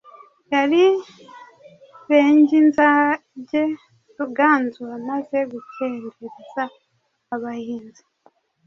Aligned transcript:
yari 0.53 0.83
"Benginzage 2.09 3.61
"Ruganzu 4.17 4.81
amaze 4.97 5.37
gukendereza 5.51 6.63
abahinza 7.35 8.03